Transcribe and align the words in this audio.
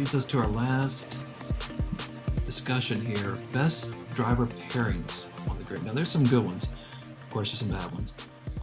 leads 0.00 0.14
us 0.14 0.24
to 0.24 0.38
our 0.38 0.46
last 0.46 1.18
discussion 2.46 3.04
here. 3.04 3.36
Best 3.52 3.92
driver 4.14 4.46
pairings 4.70 5.26
on 5.46 5.58
the 5.58 5.64
grid. 5.64 5.84
Now, 5.84 5.92
there's 5.92 6.08
some 6.08 6.24
good 6.24 6.42
ones. 6.42 6.70
Of 7.22 7.30
course, 7.30 7.50
there's 7.50 7.58
some 7.58 7.68
bad 7.68 7.92
ones. 7.92 8.14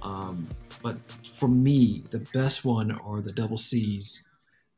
Um, 0.00 0.48
but 0.82 0.96
for 1.30 1.46
me, 1.46 2.04
the 2.08 2.20
best 2.32 2.64
one 2.64 2.90
are 2.90 3.20
the 3.20 3.32
double 3.32 3.58
C's 3.58 4.24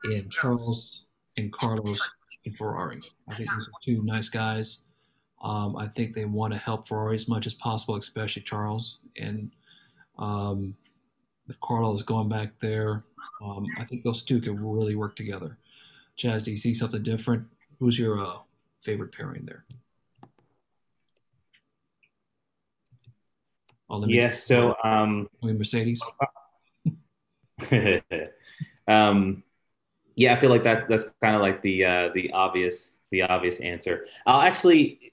in 0.02 0.28
Charles 0.30 1.04
and 1.36 1.52
Carlos 1.52 2.00
and 2.44 2.56
Ferrari. 2.56 3.02
I 3.28 3.36
think 3.36 3.48
those 3.52 3.68
are 3.68 3.80
two 3.80 4.02
nice 4.02 4.28
guys. 4.28 4.80
Um, 5.40 5.76
I 5.76 5.86
think 5.86 6.16
they 6.16 6.24
want 6.24 6.54
to 6.54 6.58
help 6.58 6.88
Ferrari 6.88 7.14
as 7.14 7.28
much 7.28 7.46
as 7.46 7.54
possible, 7.54 7.94
especially 7.94 8.42
Charles. 8.42 8.98
And 9.16 9.52
um, 10.18 10.74
with 11.46 11.60
Carlos 11.60 12.02
going 12.02 12.28
back 12.28 12.58
there, 12.58 13.04
um, 13.44 13.64
I 13.78 13.84
think 13.84 14.02
those 14.02 14.24
two 14.24 14.40
can 14.40 14.60
really 14.60 14.96
work 14.96 15.14
together. 15.14 15.56
Chaz, 16.18 16.42
do 16.42 16.50
you 16.50 16.56
see 16.56 16.74
something 16.74 17.02
different? 17.02 17.46
Who's 17.78 17.96
your 17.98 18.20
uh, 18.20 18.38
favorite 18.80 19.12
pairing 19.12 19.46
there? 19.46 19.64
Oh, 23.88 24.04
yes. 24.06 24.42
So, 24.42 24.74
um, 24.82 25.28
Mercedes. 25.40 26.02
um, 28.88 29.42
yeah, 30.16 30.32
I 30.34 30.36
feel 30.36 30.50
like 30.50 30.64
that 30.64 30.88
that's 30.88 31.10
kind 31.22 31.36
of 31.36 31.42
like 31.42 31.62
the 31.62 31.84
uh, 31.84 32.08
the 32.12 32.32
obvious 32.32 32.98
the 33.10 33.22
obvious 33.22 33.60
answer. 33.60 34.06
I'll 34.26 34.42
actually, 34.42 35.12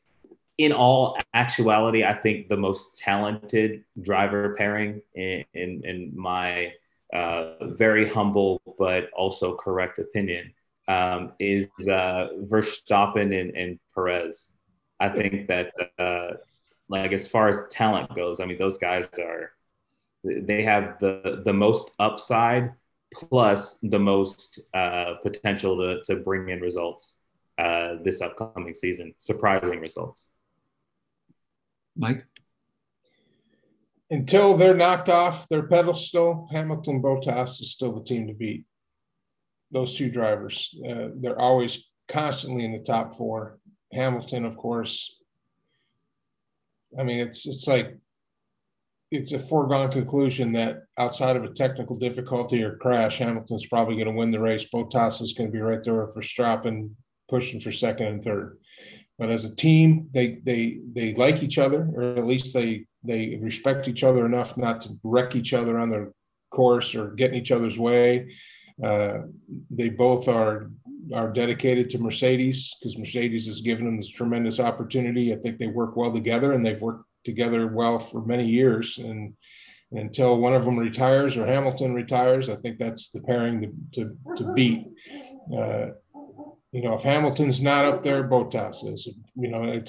in 0.57 0.73
all 0.73 1.17
actuality, 1.35 2.03
I 2.03 2.13
think 2.15 2.49
the 2.49 2.57
most 2.57 2.97
talented 2.97 3.83
driver 4.01 4.55
pairing 4.57 5.01
in 5.13 5.45
in, 5.53 5.85
in 5.85 6.11
my 6.15 6.73
uh, 7.13 7.67
very 7.67 8.09
humble 8.09 8.59
but 8.77 9.11
also 9.13 9.55
correct 9.55 9.99
opinion 9.99 10.51
um, 10.87 11.33
is 11.39 11.67
uh, 11.87 12.29
Verstappen 12.43 13.39
and, 13.39 13.55
and 13.55 13.79
Perez. 13.93 14.53
I 14.99 15.09
think 15.09 15.47
that 15.47 15.73
uh, 15.99 16.37
like 16.87 17.11
as 17.11 17.27
far 17.27 17.49
as 17.49 17.65
talent 17.69 18.15
goes, 18.15 18.39
I 18.39 18.45
mean 18.45 18.57
those 18.57 18.77
guys 18.77 19.07
are 19.19 19.51
they 20.23 20.63
have 20.63 20.99
the 20.99 21.41
the 21.45 21.53
most 21.53 21.91
upside 21.99 22.71
plus 23.13 23.79
the 23.83 23.99
most 23.99 24.59
uh, 24.73 25.15
potential 25.21 25.77
to 25.77 26.01
to 26.03 26.21
bring 26.21 26.49
in 26.49 26.61
results 26.61 27.19
uh, 27.57 27.95
this 28.03 28.21
upcoming 28.21 28.73
season, 28.73 29.13
surprising 29.17 29.79
results. 29.79 30.29
Mike. 31.95 32.25
Until 34.11 34.55
they're 34.55 34.75
knocked 34.75 35.09
off 35.09 35.47
their 35.49 35.63
pedestal, 35.63 36.47
Hamilton 36.51 37.01
Bottas 37.01 37.59
is 37.61 37.71
still 37.71 37.91
the 37.91 38.03
team 38.03 38.27
to 38.27 38.33
beat. 38.33 38.65
Those 39.71 39.95
two 39.95 40.09
drivers, 40.09 40.73
uh, 40.87 41.09
they're 41.15 41.39
always 41.39 41.89
constantly 42.07 42.65
in 42.65 42.71
the 42.71 42.79
top 42.79 43.15
four. 43.15 43.57
Hamilton, 43.91 44.45
of 44.45 44.57
course, 44.57 45.19
I 46.97 47.03
mean, 47.03 47.19
it's 47.19 47.45
it's 47.45 47.67
like 47.67 47.97
it's 49.11 49.31
a 49.31 49.39
foregone 49.39 49.91
conclusion 49.91 50.53
that 50.53 50.83
outside 50.97 51.35
of 51.35 51.43
a 51.43 51.53
technical 51.53 51.95
difficulty 51.95 52.63
or 52.63 52.77
crash, 52.77 53.19
Hamilton's 53.19 53.67
probably 53.67 53.95
going 53.95 54.07
to 54.07 54.13
win 54.13 54.31
the 54.31 54.39
race. 54.39 54.65
Bottas 54.73 55.21
is 55.21 55.33
going 55.33 55.49
to 55.49 55.53
be 55.53 55.61
right 55.61 55.83
there 55.83 56.01
with 56.01 56.15
Verstappen 56.15 56.91
pushing 57.29 57.59
for 57.59 57.71
second 57.71 58.07
and 58.07 58.23
third. 58.23 58.57
But 59.17 59.29
as 59.29 59.45
a 59.45 59.55
team, 59.55 60.09
they 60.13 60.39
they 60.43 60.79
they 60.93 61.13
like 61.13 61.41
each 61.41 61.57
other, 61.57 61.89
or 61.93 62.03
at 62.17 62.27
least 62.27 62.53
they 62.53 62.85
they 63.03 63.37
respect 63.41 63.87
each 63.87 64.03
other 64.03 64.25
enough 64.25 64.57
not 64.57 64.81
to 64.81 64.97
wreck 65.03 65.35
each 65.35 65.53
other 65.53 65.79
on 65.79 65.89
their 65.89 66.11
course 66.49 66.95
or 66.95 67.11
get 67.11 67.31
in 67.31 67.37
each 67.37 67.51
other's 67.51 67.79
way. 67.79 68.33
Uh, 68.83 69.19
they 69.69 69.89
both 69.89 70.27
are 70.27 70.69
are 71.13 71.31
dedicated 71.31 71.89
to 71.89 71.99
Mercedes 71.99 72.75
because 72.79 72.97
Mercedes 72.97 73.45
has 73.45 73.61
given 73.61 73.85
them 73.85 73.97
this 73.97 74.09
tremendous 74.09 74.59
opportunity. 74.59 75.31
I 75.31 75.37
think 75.37 75.57
they 75.57 75.67
work 75.67 75.95
well 75.95 76.11
together 76.11 76.53
and 76.53 76.65
they've 76.65 76.81
worked 76.81 77.05
together 77.23 77.67
well 77.67 77.99
for 77.99 78.25
many 78.25 78.47
years. 78.47 78.97
And 78.97 79.33
until 79.91 80.37
one 80.39 80.55
of 80.55 80.65
them 80.65 80.79
retires 80.79 81.37
or 81.37 81.45
Hamilton 81.45 81.93
retires, 81.93 82.49
I 82.49 82.55
think 82.55 82.79
that's 82.79 83.09
the 83.09 83.21
pairing 83.21 83.61
to, 83.93 84.15
to, 84.35 84.35
to 84.37 84.53
beat. 84.53 84.87
Uh, 85.55 85.87
you 86.71 86.81
know, 86.81 86.95
if 86.95 87.03
Hamilton's 87.03 87.61
not 87.61 87.85
up 87.85 88.03
there, 88.03 88.27
Bottas 88.27 88.91
is. 88.91 89.07
You 89.35 89.49
know, 89.49 89.63
uh, 89.63 89.79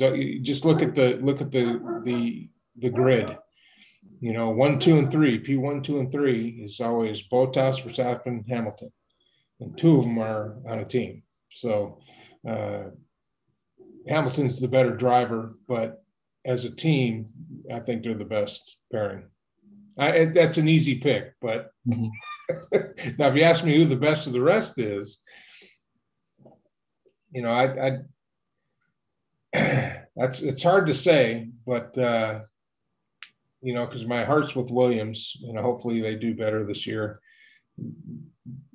just 0.42 0.64
look 0.64 0.82
at 0.82 0.94
the 0.94 1.18
look 1.20 1.40
at 1.40 1.50
the 1.50 1.80
the 2.04 2.48
the 2.78 2.90
grid. 2.90 3.36
You 4.20 4.32
know, 4.32 4.50
one, 4.50 4.78
two, 4.78 4.98
and 4.98 5.10
three. 5.10 5.38
P 5.38 5.56
one, 5.56 5.82
two, 5.82 5.98
and 5.98 6.10
three 6.10 6.62
is 6.64 6.80
always 6.80 7.22
Bottas, 7.30 7.82
Verstappen, 7.82 8.48
Hamilton 8.48 8.90
and 9.60 9.76
two 9.76 9.96
of 9.96 10.04
them 10.04 10.18
are 10.18 10.56
on 10.68 10.80
a 10.80 10.84
team. 10.84 11.22
So 11.50 12.00
uh, 12.48 12.84
Hamilton's 14.08 14.60
the 14.60 14.68
better 14.68 14.94
driver, 14.94 15.54
but 15.66 16.02
as 16.44 16.64
a 16.64 16.70
team, 16.70 17.26
I 17.72 17.80
think 17.80 18.02
they're 18.02 18.14
the 18.14 18.24
best 18.24 18.78
pairing. 18.92 19.28
I, 19.98 20.26
that's 20.26 20.58
an 20.58 20.68
easy 20.68 20.96
pick, 20.96 21.32
but 21.40 21.70
mm-hmm. 21.88 22.08
now 23.18 23.28
if 23.28 23.34
you 23.34 23.42
ask 23.42 23.64
me 23.64 23.76
who 23.76 23.86
the 23.86 23.96
best 23.96 24.26
of 24.26 24.34
the 24.34 24.42
rest 24.42 24.78
is, 24.78 25.22
you 27.32 27.42
know, 27.42 27.50
I, 27.50 27.88
I 27.88 27.98
that's 30.16 30.42
it's 30.42 30.62
hard 30.62 30.86
to 30.88 30.94
say, 30.94 31.48
but 31.66 31.96
uh, 31.96 32.40
you 33.66 33.74
know, 33.74 33.84
because 33.84 34.06
my 34.06 34.24
heart's 34.24 34.54
with 34.54 34.70
Williams, 34.70 35.36
and 35.46 35.58
hopefully 35.58 36.00
they 36.00 36.14
do 36.14 36.34
better 36.34 36.64
this 36.64 36.86
year 36.86 37.20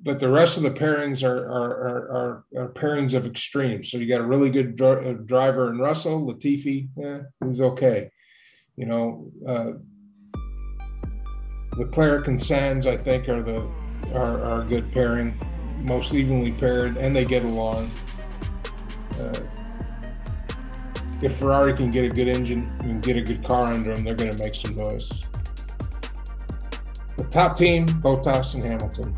but 0.02 0.18
the 0.18 0.28
rest 0.28 0.56
of 0.56 0.62
the 0.62 0.70
pairings 0.70 1.22
are 1.22 1.44
are, 1.50 1.74
are, 2.10 2.44
are 2.56 2.68
pairings 2.70 3.14
of 3.14 3.24
extremes. 3.24 3.90
So 3.90 3.98
you 3.98 4.08
got 4.08 4.20
a 4.20 4.26
really 4.26 4.50
good 4.50 4.80
uh, 4.80 5.12
driver 5.24 5.70
in 5.70 5.78
Russell, 5.78 6.26
Latifi, 6.26 6.88
eh, 7.02 7.22
he's 7.44 7.60
okay. 7.60 8.10
You 8.76 8.86
know, 8.86 9.30
uh, 9.46 9.72
Leclerc 11.76 12.26
and 12.26 12.38
Sainz, 12.38 12.86
I 12.86 12.96
think, 12.96 13.28
are 13.28 13.42
the 13.42 13.66
are, 14.14 14.42
are 14.42 14.62
a 14.62 14.64
good 14.64 14.90
pairing, 14.92 15.38
most 15.78 16.14
evenly 16.14 16.52
paired, 16.52 16.96
and 16.96 17.14
they 17.14 17.24
get 17.24 17.44
along. 17.44 17.90
Uh, 19.18 19.40
if 21.22 21.36
Ferrari 21.36 21.74
can 21.74 21.90
get 21.90 22.04
a 22.04 22.08
good 22.08 22.28
engine 22.28 22.70
and 22.80 23.02
get 23.02 23.16
a 23.16 23.20
good 23.20 23.44
car 23.44 23.72
under 23.72 23.94
them, 23.94 24.04
they're 24.04 24.14
going 24.14 24.32
to 24.32 24.38
make 24.38 24.54
some 24.54 24.74
noise. 24.74 25.24
The 27.16 27.24
top 27.24 27.56
team, 27.56 27.86
Bottas 27.86 28.54
and 28.54 28.64
Hamilton. 28.64 29.16